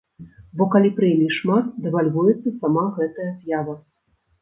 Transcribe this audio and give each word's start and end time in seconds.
Бо 0.61 0.65
калі 0.75 0.89
прэмій 0.99 1.35
шмат, 1.37 1.69
дэвальвуецца 1.85 2.57
сама 2.59 2.89
гэтая 2.99 3.31
з'ява! 3.39 3.81